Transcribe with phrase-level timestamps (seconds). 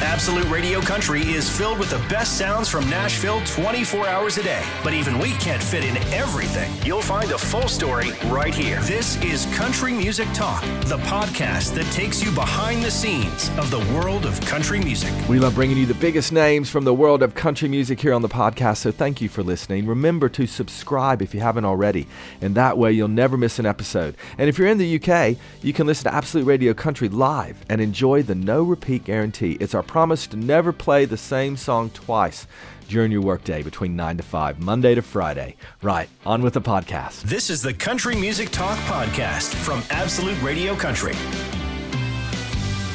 [0.00, 4.62] Absolute Radio Country is filled with the best sounds from Nashville 24 hours a day.
[4.84, 6.72] But even we can't fit in everything.
[6.86, 8.80] You'll find a full story right here.
[8.82, 13.80] This is Country Music Talk, the podcast that takes you behind the scenes of the
[13.92, 15.12] world of country music.
[15.28, 18.22] We love bringing you the biggest names from the world of country music here on
[18.22, 19.84] the podcast, so thank you for listening.
[19.84, 22.06] Remember to subscribe if you haven't already,
[22.40, 24.14] and that way you'll never miss an episode.
[24.38, 27.80] And if you're in the UK, you can listen to Absolute Radio Country live and
[27.80, 29.56] enjoy the no repeat guarantee.
[29.58, 32.46] It's our promise to never play the same song twice
[32.88, 35.56] during your workday between 9 to 5, Monday to Friday.
[35.82, 37.22] Right, on with the podcast.
[37.22, 41.14] This is the Country Music Talk podcast from Absolute Radio Country.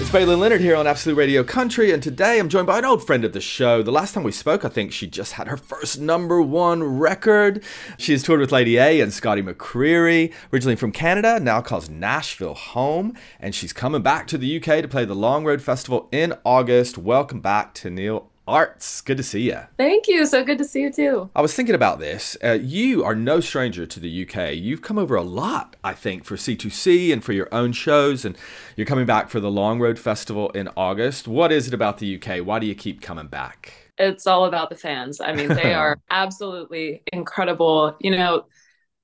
[0.03, 3.07] It's Baylen Leonard here on Absolute Radio Country, and today I'm joined by an old
[3.07, 3.81] friend of the show.
[3.81, 7.63] The last time we spoke, I think she just had her first number one record.
[7.97, 12.53] She has toured with Lady A and Scotty McCreery, originally from Canada, now calls Nashville
[12.53, 16.33] home, and she's coming back to the UK to play the Long Road Festival in
[16.43, 16.97] August.
[16.97, 19.01] Welcome back Tenille Arts.
[19.01, 19.59] Good to see you.
[19.77, 20.25] Thank you.
[20.25, 21.29] So good to see you too.
[21.35, 22.35] I was thinking about this.
[22.43, 24.55] Uh, you are no stranger to the UK.
[24.55, 28.37] You've come over a lot, I think, for C2C and for your own shows, and
[28.75, 31.27] you're coming back for the Long Road Festival in August.
[31.27, 32.45] What is it about the UK?
[32.45, 33.73] Why do you keep coming back?
[33.97, 35.21] It's all about the fans.
[35.21, 37.95] I mean, they are absolutely incredible.
[37.99, 38.45] You know,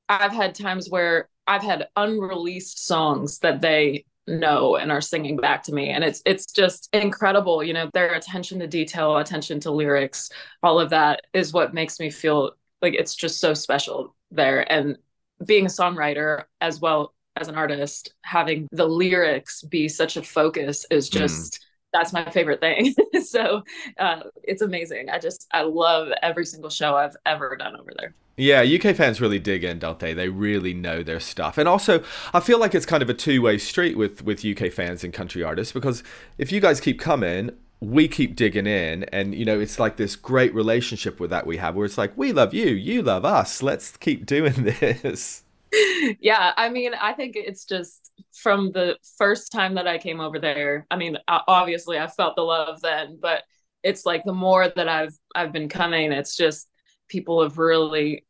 [0.09, 5.63] I've had times where I've had unreleased songs that they know and are singing back
[5.63, 9.71] to me and it's it's just incredible you know their attention to detail attention to
[9.71, 10.29] lyrics
[10.63, 14.97] all of that is what makes me feel like it's just so special there and
[15.45, 20.85] being a songwriter as well as an artist having the lyrics be such a focus
[20.91, 21.65] is just mm.
[21.93, 23.63] That's my favorite thing so
[23.97, 28.13] uh, it's amazing i just i love every single show i've ever done over there
[28.39, 30.13] yeah, UK fans really dig in, don't they?
[30.13, 31.57] They really know their stuff.
[31.57, 32.01] And also,
[32.33, 35.43] I feel like it's kind of a two-way street with with UK fans and country
[35.43, 36.03] artists because
[36.37, 37.51] if you guys keep coming,
[37.81, 41.57] we keep digging in and you know, it's like this great relationship with that we
[41.57, 43.61] have where it's like we love you, you love us.
[43.61, 45.43] Let's keep doing this.
[46.19, 50.39] yeah, I mean, I think it's just from the first time that I came over
[50.39, 50.87] there.
[50.89, 53.43] I mean, obviously I felt the love then, but
[53.83, 56.67] it's like the more that I've I've been coming, it's just
[57.07, 58.25] people have really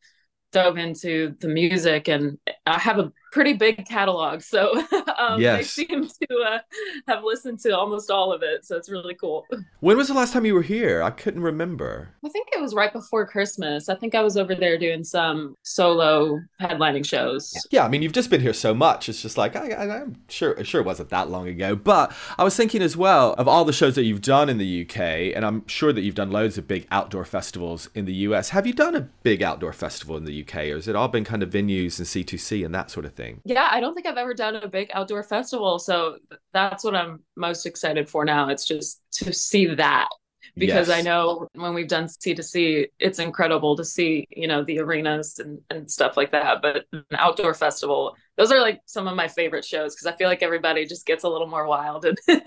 [0.51, 4.41] dove into the music and I have a pretty big catalog.
[4.41, 4.71] So
[5.17, 5.57] um, yes.
[5.75, 6.59] they seem to uh,
[7.07, 8.65] have listened to almost all of it.
[8.65, 9.45] So it's really cool.
[9.81, 11.01] When was the last time you were here?
[11.01, 12.09] I couldn't remember.
[12.25, 13.87] I think it was right before Christmas.
[13.87, 17.55] I think I was over there doing some solo headlining shows.
[17.71, 19.07] Yeah, I mean, you've just been here so much.
[19.07, 21.77] It's just like, I, am sure, sure it wasn't that long ago.
[21.77, 24.81] But I was thinking as well of all the shows that you've done in the
[24.81, 28.49] UK, and I'm sure that you've done loads of big outdoor festivals in the US.
[28.49, 31.23] Have you done a big outdoor festival in the UK, or has it all been
[31.23, 33.18] kind of venues and C2C and that sort of thing?
[33.45, 35.79] Yeah, I don't think I've ever done a big outdoor festival.
[35.79, 36.17] So
[36.53, 38.49] that's what I'm most excited for now.
[38.49, 40.09] It's just to see that
[40.55, 40.97] because yes.
[40.97, 45.59] I know when we've done C2C, it's incredible to see, you know, the arenas and,
[45.69, 46.61] and stuff like that.
[46.61, 50.29] But an outdoor festival, those are like some of my favorite shows because I feel
[50.29, 52.05] like everybody just gets a little more wild.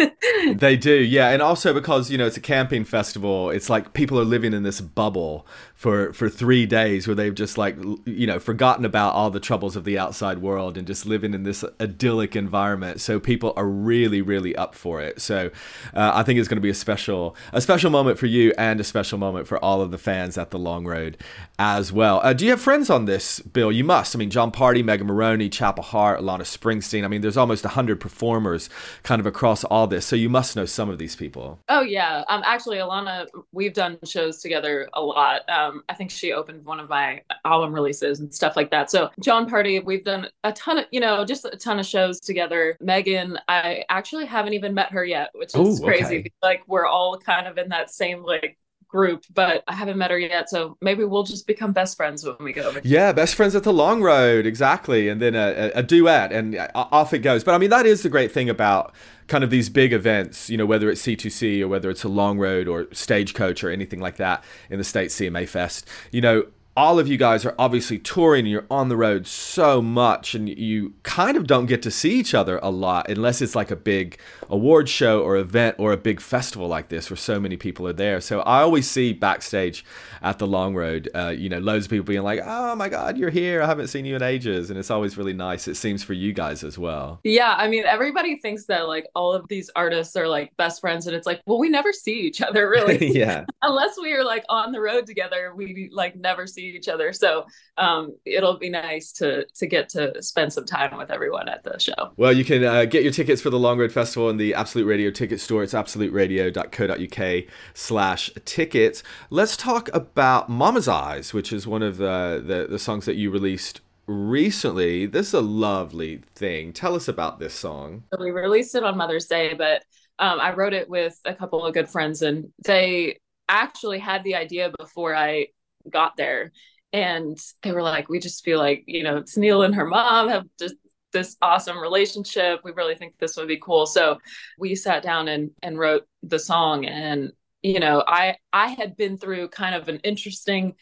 [0.55, 1.31] they do, yeah.
[1.31, 4.63] And also because, you know, it's a camping festival, it's like people are living in
[4.63, 5.47] this bubble
[5.83, 9.75] for for three days where they've just like you know forgotten about all the troubles
[9.75, 14.23] of the outside world and just living in this idyllic environment so people are really
[14.23, 15.51] really up for it so
[15.93, 18.79] uh, i think it's going to be a special a special moment for you and
[18.79, 21.19] a special moment for all of the fans at the long road
[21.59, 24.53] as well uh, do you have friends on this bill you must i mean Jon
[24.53, 28.71] pardi megan moroney chapel hart alana springsteen i mean there's almost 100 performers
[29.03, 32.23] kind of across all this so you must know some of these people oh yeah
[32.29, 36.65] um actually alana we've done shows together a lot um, um, I think she opened
[36.65, 38.91] one of my album releases and stuff like that.
[38.91, 42.21] So Jon Pardi, we've done a ton of, you know, just a ton of shows
[42.21, 42.77] together.
[42.81, 46.21] Megan, I actually haven't even met her yet, which is Ooh, crazy.
[46.21, 46.33] Okay.
[46.43, 48.59] Like we're all kind of in that same like
[48.93, 50.49] group, but I haven't met her yet.
[50.49, 52.81] So maybe we'll just become best friends when we go over.
[52.85, 56.57] Yeah, best friends at the long road, exactly, and then a, a, a duet, and
[56.75, 57.43] off it goes.
[57.43, 58.95] But I mean, that is the great thing about
[59.27, 62.39] kind of these big events, you know, whether it's C2C or whether it's a long
[62.39, 66.99] road or stagecoach or anything like that in the States CMA Fest, you know, all
[66.99, 70.95] of you guys are obviously touring and you're on the road so much and you
[71.03, 74.19] kind of don't get to see each other a lot unless it's like a big
[74.49, 77.93] award show or event or a big festival like this where so many people are
[77.93, 78.21] there.
[78.21, 79.85] So i always see backstage
[80.23, 83.19] at the long road uh, you know loads of people being like oh my god
[83.19, 83.61] you're here.
[83.61, 84.71] I haven't seen you in ages.
[84.71, 85.69] And it's always really nice.
[85.69, 87.21] It seems for you guys as well.
[87.23, 91.07] Yeah i mean everybody thinks that like all of these artists are like best friends
[91.07, 93.11] and it's like well we never see each other really.
[93.23, 93.45] Yeah.
[93.61, 97.13] Unless we are like on the road together we like never see see each other.
[97.13, 97.45] So
[97.77, 101.79] um, it'll be nice to to get to spend some time with everyone at the
[101.79, 102.13] show.
[102.17, 104.87] Well, you can uh, get your tickets for the Long Road Festival in the Absolute
[104.87, 105.63] Radio ticket store.
[105.63, 107.45] It's absoluteradio.co.uk
[107.75, 109.03] slash tickets.
[109.31, 113.31] Let's talk about Mama's Eyes, which is one of the, the, the songs that you
[113.31, 115.07] released recently.
[115.07, 116.73] This is a lovely thing.
[116.73, 118.05] Tell us about this song.
[118.19, 119.83] We released it on Mother's Day, but
[120.19, 123.19] um, I wrote it with a couple of good friends, and they
[123.49, 125.49] actually had the idea before I
[125.91, 126.53] got there.
[126.93, 130.45] And they were like, we just feel like, you know, Neil and her mom have
[130.59, 130.75] just
[131.13, 132.61] this awesome relationship.
[132.65, 133.87] We really think this would be cool.
[133.87, 134.19] So
[134.59, 136.85] we sat down and, and wrote the song.
[136.85, 137.33] And,
[137.63, 140.75] you know, I I had been through kind of an interesting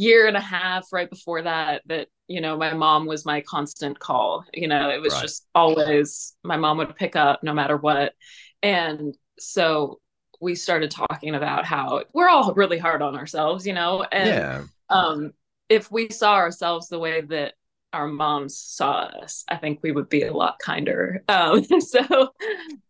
[0.00, 3.98] year and a half right before that that you know my mom was my constant
[3.98, 5.20] call you know it was right.
[5.20, 8.14] just always my mom would pick up no matter what
[8.62, 10.00] and so
[10.40, 14.62] we started talking about how we're all really hard on ourselves, you know, and yeah.
[14.88, 15.32] um,
[15.68, 17.54] if we saw ourselves the way that
[17.92, 21.22] our moms saw us, I think we would be a lot kinder.
[21.28, 22.32] Um, so,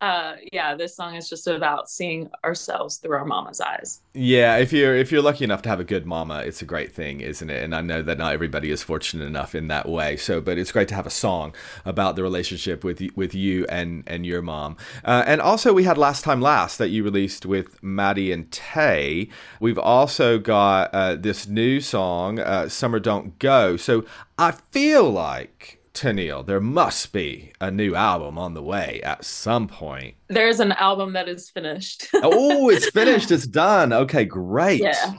[0.00, 4.00] uh, yeah, this song is just about seeing ourselves through our mama's eyes.
[4.12, 6.93] Yeah, if you're if you're lucky enough to have a good mama, it's a great
[6.93, 7.62] thing, isn't it?
[7.62, 10.17] And I know that not everybody is fortunate enough in that way.
[10.17, 11.55] So, but it's great to have a song
[11.85, 14.76] about the relationship with with you and and your mom.
[15.05, 19.29] Uh, and also, we had last time last that you released with Maddie and Tae.
[19.61, 24.05] We've also got uh, this new song, uh, "Summer Don't Go." So
[24.41, 29.69] I feel like Tenille, there must be a new album on the way at some
[29.69, 30.15] point.
[30.29, 32.09] There's an album that is finished.
[32.15, 33.31] oh, it's finished.
[33.31, 33.93] It's done.
[33.93, 34.81] Okay, great.
[34.81, 35.15] Yeah.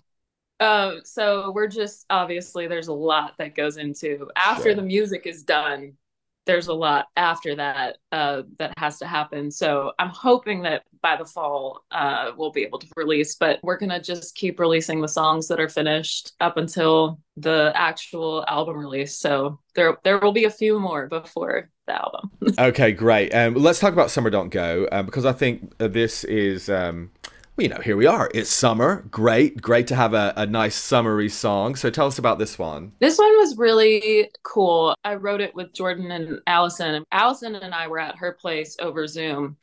[0.60, 4.76] Um, so we're just obviously there's a lot that goes into after sure.
[4.76, 5.94] the music is done
[6.46, 9.52] there's a lot after that uh, that has to happen.
[9.52, 13.36] So I'm hoping that by the fall uh, we'll be able to release.
[13.36, 18.44] But we're gonna just keep releasing the songs that are finished up until the actual
[18.48, 19.18] album release.
[19.18, 22.32] So there there will be a few more before the album.
[22.60, 23.34] okay, great.
[23.34, 26.70] Um, let's talk about Summer Don't Go um, because I think this is.
[26.70, 27.12] Um
[27.62, 28.30] you know, here we are.
[28.34, 29.06] It's summer.
[29.12, 29.62] Great.
[29.62, 31.75] Great to have a, a nice summery song.
[31.75, 32.94] So tell us about this one.
[33.00, 34.96] This one was really cool.
[35.04, 37.06] I wrote it with Jordan and Allison.
[37.12, 39.58] Allison and I were at her place over Zoom.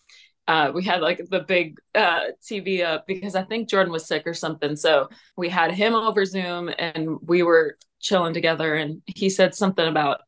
[0.47, 4.29] Uh, we had like the big uh, TV up because I think Jordan was sick
[4.29, 4.77] or something.
[4.77, 8.77] So we had him over Zoom and we were chilling together.
[8.77, 10.21] And he said something about,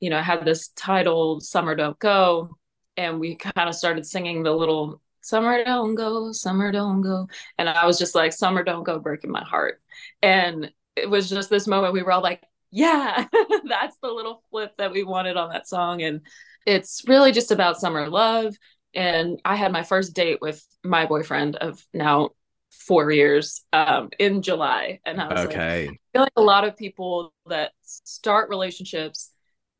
[0.00, 2.56] you know, I had this title, Summer Don't Go.
[2.96, 7.28] And we kind of started singing the little summer don't go, summer don't go.
[7.58, 9.80] And I was just like, summer don't go, breaking my heart.
[10.20, 13.26] And it was just this moment we were all like, yeah,
[13.64, 16.02] that's the little flip that we wanted on that song.
[16.02, 16.22] And
[16.66, 18.54] it's really just about summer love.
[18.94, 22.30] And I had my first date with my boyfriend of now
[22.70, 25.00] four years um, in July.
[25.04, 25.86] And I was okay.
[25.86, 29.30] like, I feel like a lot of people that start relationships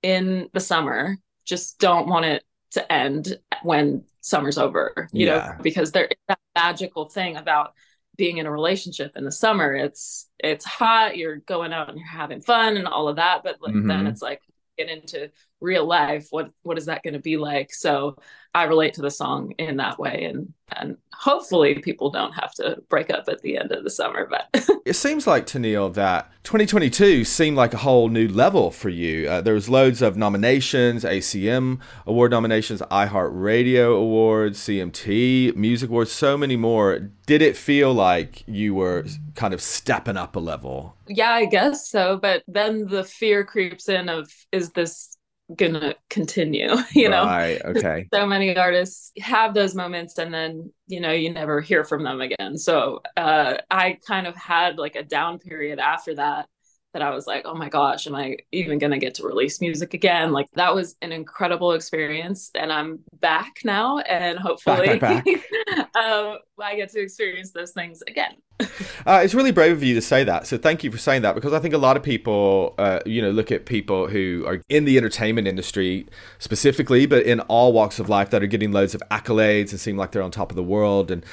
[0.03, 5.35] in the summer just don't want it to end when summer's over, you yeah.
[5.35, 7.75] know, because there is that magical thing about
[8.17, 9.75] being in a relationship in the summer.
[9.75, 13.61] It's it's hot, you're going out and you're having fun and all of that, but
[13.61, 13.89] like, mm-hmm.
[13.89, 14.41] then it's like
[14.79, 15.31] get into
[15.63, 17.73] real life what what is that going to be like?
[17.73, 18.17] So
[18.55, 22.77] i relate to the song in that way and and hopefully people don't have to
[22.89, 24.49] break up at the end of the summer but
[24.85, 29.29] it seems like Tenille that 2022 seemed like a whole new level for you.
[29.29, 36.37] Uh, there was loads of nominations acm award nominations iheartradio awards cmt music awards so
[36.37, 37.11] many more.
[37.27, 40.97] Did it feel like you were kind of stepping up a level?
[41.09, 45.17] Yeah i guess so but then the fear creeps in of is this
[45.57, 47.25] gonna continue you know?
[47.25, 48.09] Right okay.
[48.13, 52.21] so many artists have those moments and then you know you never hear from them
[52.21, 52.57] again.
[52.59, 56.49] So uh i kind of had like a down period after that
[56.93, 59.61] that I was like, oh my gosh, am I even going to get to release
[59.61, 60.33] music again?
[60.33, 62.51] Like that was an incredible experience.
[62.55, 63.99] And I'm back now.
[64.01, 65.25] And hopefully back, back,
[65.77, 65.97] back.
[65.97, 68.35] um, I get to experience those things again.
[69.07, 70.47] uh, it's really brave of you to say that.
[70.47, 73.23] So thank you for saying that because I think a lot of people, uh, you
[73.23, 76.07] know, look at people who are in the entertainment industry
[76.39, 79.97] specifically, but in all walks of life that are getting loads of accolades and seem
[79.97, 81.11] like they're on top of the world.
[81.11, 81.25] And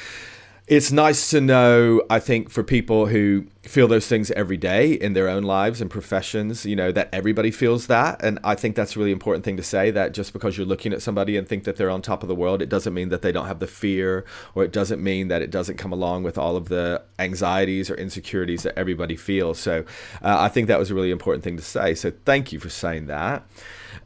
[0.67, 5.13] it's nice to know, I think, for people who feel those things every day in
[5.13, 8.23] their own lives and professions, you know, that everybody feels that.
[8.23, 10.93] And I think that's a really important thing to say that just because you're looking
[10.93, 13.21] at somebody and think that they're on top of the world, it doesn't mean that
[13.21, 14.23] they don't have the fear
[14.55, 17.95] or it doesn't mean that it doesn't come along with all of the anxieties or
[17.95, 19.59] insecurities that everybody feels.
[19.59, 19.83] So
[20.21, 21.95] uh, I think that was a really important thing to say.
[21.95, 23.45] So thank you for saying that.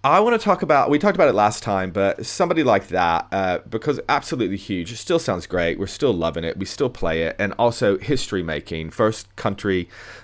[0.06, 3.28] I want to talk about, we talked about it last time, but somebody like that,
[3.32, 5.80] uh, because absolutely huge, it still sounds great.
[5.80, 6.58] We're still loving it.
[6.58, 7.38] We still play it.
[7.40, 8.90] And also history making.
[8.90, 9.53] First country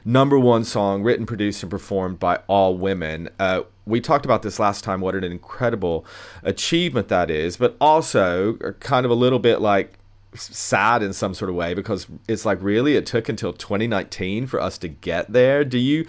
[0.06, 3.30] number one song written, produced, and performed by all women.
[3.40, 6.06] Uh, we talked about this last time, what an incredible
[6.44, 9.94] achievement that is, but also kind of a little bit like
[10.36, 14.60] sad in some sort of way because it's like really it took until 2019 for
[14.60, 15.64] us to get there.
[15.66, 16.06] Do you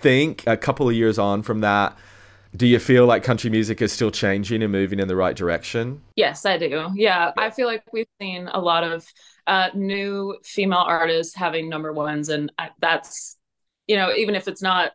[0.00, 1.96] think a couple of years on from that?
[2.54, 6.02] Do you feel like country music is still changing and moving in the right direction?
[6.16, 6.90] Yes, I do.
[6.94, 9.06] Yeah, I feel like we've seen a lot of
[9.46, 13.38] uh, new female artists having number ones, and that's
[13.86, 14.92] you know even if it's not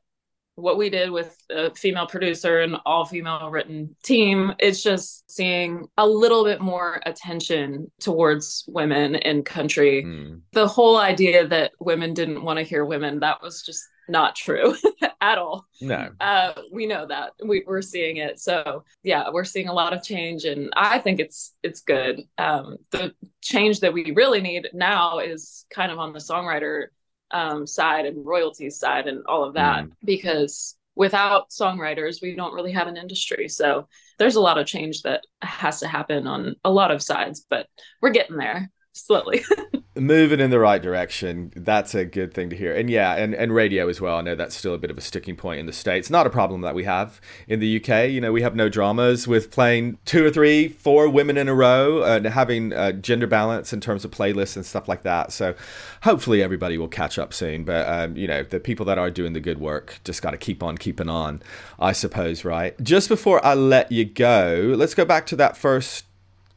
[0.57, 5.87] what we did with a female producer and all female written team it's just seeing
[5.97, 10.03] a little bit more attention towards women in country.
[10.03, 10.41] Mm.
[10.53, 14.73] the whole idea that women didn't want to hear women that was just not true
[15.21, 15.67] at all.
[15.81, 16.09] No.
[16.21, 17.33] Uh, we know that.
[17.45, 18.39] We, we're seeing it.
[18.39, 22.21] So yeah we're seeing a lot of change and i think it's it's good.
[22.37, 26.87] Um, the change that we really need now is kind of on the songwriter
[27.31, 29.91] um, side and royalties side and all of that mm.
[30.03, 35.03] because without songwriters we don't really have an industry so there's a lot of change
[35.03, 37.67] that has to happen on a lot of sides but
[38.01, 39.43] we're getting there slowly
[39.99, 42.73] moving in the right direction that's a good thing to hear.
[42.73, 44.17] And yeah and, and radio as well.
[44.17, 46.09] I know that's still a bit of a sticking point in the states.
[46.09, 49.27] Not a problem that we have in the uk you know we have no dramas
[49.27, 53.73] with playing two or three four women in a row and having uh, gender balance
[53.73, 55.31] in terms of playlists and stuff like that.
[55.31, 55.55] So
[56.03, 57.63] hopefully everybody will catch up soon.
[57.63, 60.37] But um, you know the people that are doing the good work just got to
[60.37, 61.41] keep on keeping on
[61.79, 62.81] i suppose right?
[62.81, 66.05] Just before i let you go let's go back to that first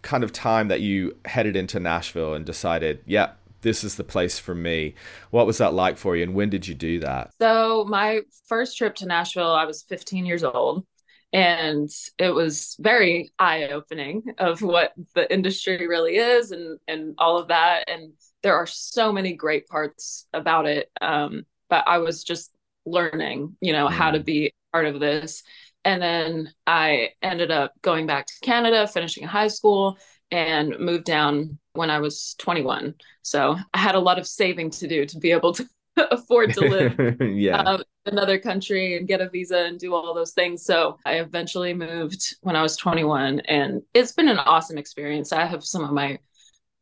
[0.02, 4.38] kind of time that you headed into Nashville and decided, yeah, this is the place
[4.38, 4.94] for me.
[5.30, 7.30] What was that like for you and when did you do that?
[7.40, 10.86] So, my first trip to Nashville, I was 15 years old
[11.32, 17.48] and it was very eye-opening of what the industry really is and and all of
[17.48, 22.50] that and there are so many great parts about it um, but I was just
[22.84, 23.92] learning, you know, mm.
[23.92, 24.24] how to mm.
[24.24, 25.42] be part of this
[25.84, 29.98] and then I ended up going back to Canada, finishing high school,
[30.30, 32.94] and moved down when I was 21.
[33.22, 35.66] So I had a lot of saving to do to be able to
[36.10, 37.60] afford to live yeah.
[37.62, 40.64] Um, another country and get a visa and do all those things.
[40.64, 45.32] So I eventually moved when I was 21, and it's been an awesome experience.
[45.32, 46.18] I have some of my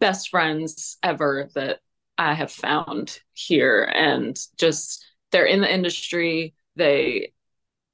[0.01, 1.81] best friends ever that
[2.17, 6.55] I have found here, and just they're in the industry.
[6.77, 7.33] They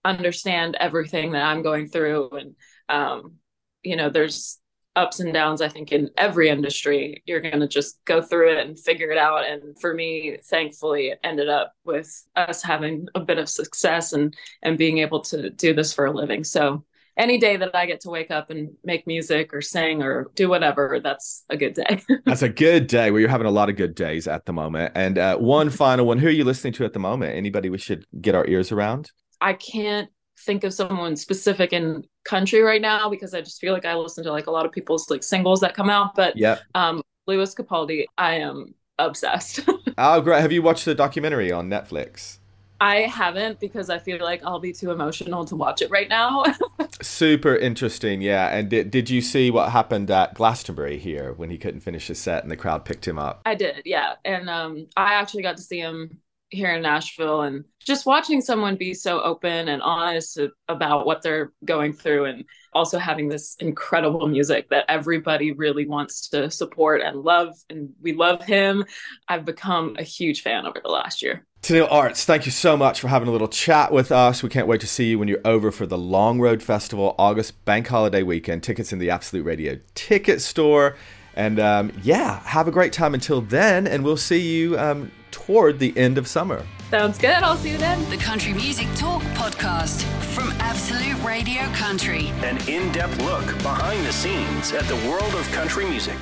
[0.05, 2.31] understand everything that I'm going through.
[2.31, 2.55] And,
[2.89, 3.35] um,
[3.83, 4.59] you know, there's
[4.97, 7.23] ups and downs, I think, in every industry.
[7.27, 9.47] You're going to just go through it and figure it out.
[9.47, 14.35] And for me, thankfully, it ended up with us having a bit of success and,
[14.63, 16.45] and being able to do this for a living.
[16.45, 16.85] So,
[17.17, 20.49] any day that I get to wake up and make music or sing or do
[20.49, 22.03] whatever, that's a good day.
[22.27, 23.13] that's a good day.
[23.13, 24.93] Well, you're having a lot of good days at the moment.
[24.97, 26.19] And uh, one final one.
[26.19, 27.37] Who are you listening to at the moment?
[27.37, 29.13] Anybody we should get our ears around?
[29.41, 33.85] I can't think of someone specific in country right now because I just feel like
[33.85, 36.14] I listen to like a lot of people's like singles that come out.
[36.14, 39.61] But yeah, um, Lewis Capaldi, I am obsessed.
[39.99, 40.41] oh, great!
[40.41, 42.38] Have you watched the documentary on Netflix?
[42.81, 46.45] I haven't because I feel like I'll be too emotional to watch it right now.
[47.03, 48.49] Super interesting, yeah.
[48.49, 52.19] And did, did you see what happened at Glastonbury here when he couldn't finish his
[52.19, 53.43] set and the crowd picked him up?
[53.47, 54.14] I did, yeah.
[54.25, 56.19] And um, I actually got to see him
[56.51, 61.53] here in Nashville and just watching someone be so open and honest about what they're
[61.65, 67.23] going through and also having this incredible music that everybody really wants to support and
[67.23, 68.85] love and we love him
[69.29, 73.01] i've become a huge fan over the last year Tenille Arts, thank you so much
[73.01, 74.43] for having a little chat with us.
[74.43, 77.65] We can't wait to see you when you're over for the Long Road Festival, August
[77.65, 78.63] Bank Holiday weekend.
[78.63, 80.95] Tickets in the Absolute Radio ticket store.
[81.37, 85.81] And um, yeah, have a great time until then, and we'll see you um, toward
[85.81, 86.64] the end of summer.
[86.91, 87.43] Sounds good.
[87.43, 88.09] I'll see you then.
[88.09, 92.29] The Country Music Talk podcast from Absolute Radio Country.
[92.45, 96.14] An in depth look behind the scenes at the world of country music.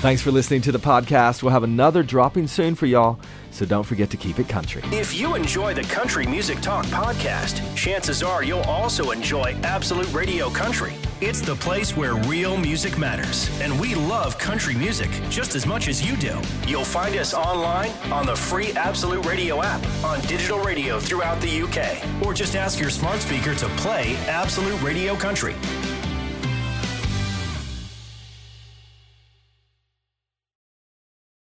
[0.00, 1.42] Thanks for listening to the podcast.
[1.42, 3.20] We'll have another dropping soon for y'all
[3.50, 4.82] so don't forget to keep it country.
[4.86, 10.50] If you enjoy the Country Music Talk podcast, chances are you'll also enjoy Absolute Radio
[10.50, 10.94] Country.
[11.20, 15.86] It's the place where real music matters, and we love country music just as much
[15.86, 16.40] as you do.
[16.66, 21.62] You'll find us online on the free Absolute Radio app, on digital radio throughout the
[21.62, 25.54] UK, or just ask your smart speaker to play Absolute Radio Country.